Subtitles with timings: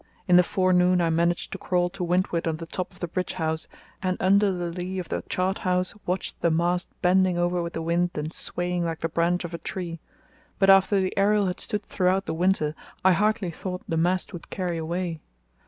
[0.27, 3.33] In the forenoon I managed to crawl to windward on the top of the bridge
[3.33, 3.67] house,
[4.01, 7.83] and under the lee of the chart house watched the mast bending over with the
[7.83, 9.99] wind and swaying like the branch of a tree,
[10.57, 12.73] but after the aerial had stood throughout the winter
[13.05, 15.19] I hardly thought the mast would carry away.